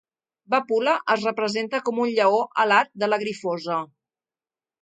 Vapula 0.53 0.95
es 1.15 1.25
representa 1.29 1.81
com 1.89 2.01
un 2.05 2.15
lleó 2.15 2.41
alat 2.65 2.93
de 3.05 3.11
la 3.13 3.23
grifosa. 3.27 3.79